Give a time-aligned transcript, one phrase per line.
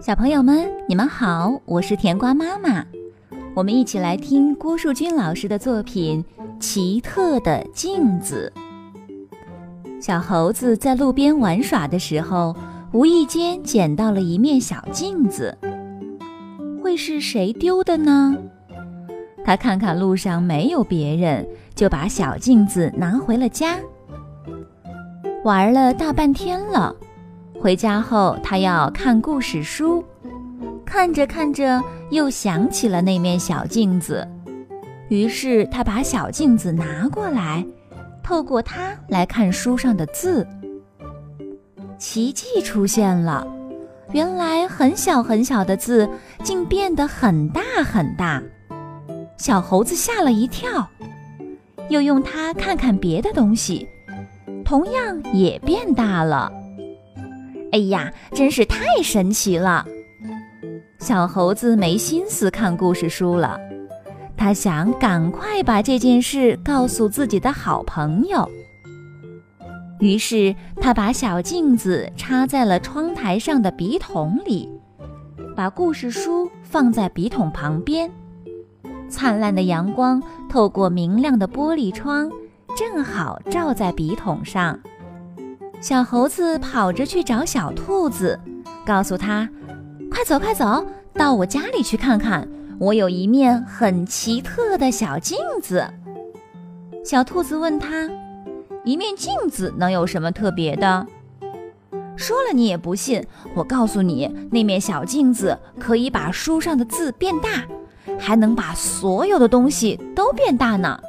[0.00, 2.82] 小朋友们，你们好，我是甜瓜妈妈。
[3.54, 6.24] 我们一起来听郭树君老师的作品
[6.58, 8.50] 《奇特的镜子》。
[10.00, 12.56] 小猴子在路边玩耍的时候，
[12.94, 15.54] 无意间捡到了一面小镜子。
[16.82, 18.34] 会是谁丢的呢？
[19.44, 23.76] 他看看路上没有别人，就把小镜子拿回了家。
[25.44, 26.96] 玩了大半天了。
[27.60, 30.02] 回家后，他要看故事书，
[30.82, 34.26] 看着看着又想起了那面小镜子，
[35.10, 37.62] 于是他把小镜子拿过来，
[38.22, 40.46] 透过它来看书上的字。
[41.98, 43.46] 奇迹出现了，
[44.12, 46.08] 原来很小很小的字
[46.42, 48.42] 竟变得很大很大，
[49.36, 50.88] 小猴子吓了一跳，
[51.90, 53.86] 又用它看看别的东西，
[54.64, 56.50] 同样也变大了。
[57.72, 59.86] 哎呀，真是太神奇了！
[60.98, 63.58] 小猴子没心思看故事书了，
[64.36, 68.48] 他想赶快把这件事告诉自己的好朋友。
[69.98, 74.68] 于是他把小镜子插在了窗台上的笔筒里，
[75.54, 78.10] 把故事书放在笔筒旁边。
[79.08, 82.30] 灿烂的阳光透过明亮的玻璃窗，
[82.76, 84.78] 正好照在笔筒上。
[85.80, 88.38] 小猴子跑着去找小兔子，
[88.84, 89.48] 告诉他
[90.12, 92.46] ：“快走，快走，到我家里去看看，
[92.78, 95.82] 我有一面很奇特的小镜子。”
[97.02, 98.06] 小兔子问他
[98.84, 101.06] ：“一面镜子能有什么特别的？”
[102.14, 107.64] 说了你也不信，我告诉你，那面小镜子可以把书上的字变大，
[108.18, 111.00] 还能把所有的东西都变大呢。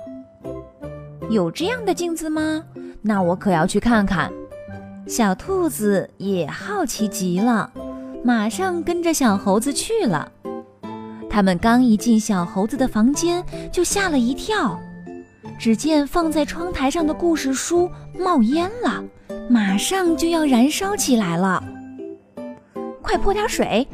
[1.29, 2.63] 有这样的镜子吗？
[3.01, 4.31] 那我可要去看看。
[5.07, 7.71] 小兔子也好奇极了，
[8.23, 10.31] 马上跟着小猴子去了。
[11.29, 14.79] 他们刚一进小猴子的房间，就吓了一跳。
[15.59, 19.03] 只见放在窗台上的故事书冒烟了，
[19.49, 21.63] 马上就要燃烧起来了。
[23.01, 23.87] 快泼点水！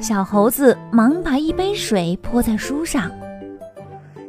[0.00, 3.10] 小猴子忙把一杯水泼在书上。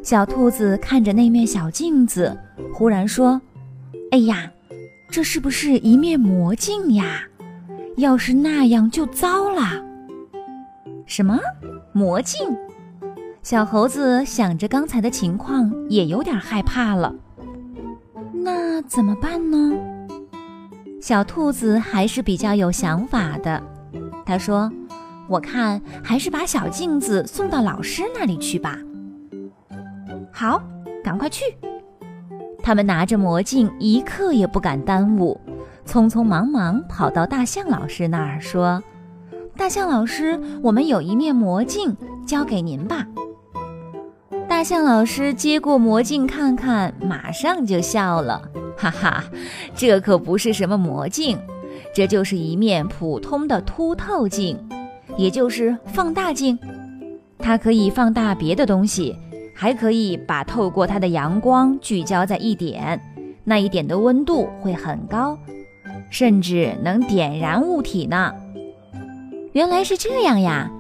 [0.02, 2.36] 小兔子看着那面小镜子，
[2.74, 3.40] 忽然说
[4.12, 4.52] ：“哎呀！”
[5.10, 7.24] 这是不是一面魔镜呀？
[7.98, 9.84] 要是那样就糟了。
[11.06, 11.38] 什么
[11.92, 12.56] 魔镜？
[13.42, 17.14] 小猴子想着刚才的情况，也有点害怕了。
[18.32, 19.76] 那怎么办呢？
[21.02, 23.62] 小兔子还是比较有想法的。
[24.26, 24.72] 他说
[25.28, 28.78] ：“我看还是把小镜子送到老师那里去吧。”
[30.32, 30.62] 好，
[31.04, 31.44] 赶快去。
[32.70, 35.42] 他们拿着魔镜，一刻也不敢耽误，
[35.88, 38.80] 匆匆忙忙跑到大象老师那儿，说
[39.58, 41.98] ：“大象老师，我们有一面魔镜，
[42.28, 43.08] 交给您吧。”
[44.48, 48.40] 大象老师接过魔镜看看，马上就笑了
[48.78, 49.24] ：“哈哈，
[49.74, 51.40] 这可不是什么魔镜，
[51.92, 54.56] 这就是一面普通的凸透镜，
[55.18, 56.56] 也就是放大镜，
[57.40, 59.18] 它可以放大别的东西。”
[59.62, 62.98] 还可以把透过它的阳光聚焦在一点，
[63.44, 65.38] 那一点的温度会很高，
[66.10, 68.34] 甚至能点燃物体呢。
[69.52, 70.72] 原来是这样呀！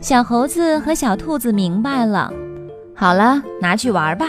[0.00, 2.32] 小猴子和小兔子明白了。
[2.96, 4.26] 好了，拿去玩吧。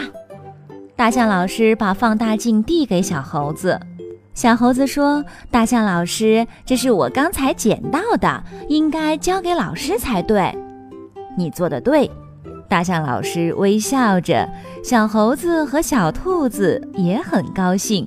[0.94, 3.80] 大象老师把放大镜递给小猴子，
[4.34, 10.56] 小猴子说：“大象老师，这是我刚才捡到的，应该交给老师才对。”
[11.36, 12.08] 你做的对。
[12.68, 14.48] 大象老师微笑着，
[14.82, 18.06] 小猴子和小兔子也很高兴，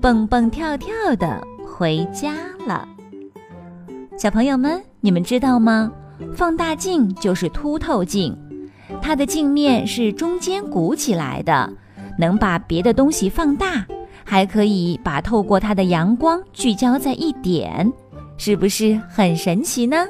[0.00, 0.88] 蹦蹦跳跳
[1.18, 2.34] 的回家
[2.66, 2.86] 了。
[4.18, 5.90] 小朋友们，你们知道吗？
[6.34, 8.36] 放大镜就是凸透镜，
[9.00, 11.72] 它的镜面是中间鼓起来的，
[12.18, 13.86] 能把别的东西放大，
[14.24, 17.90] 还可以把透过它的阳光聚焦在一点，
[18.36, 20.06] 是不是很神奇呢？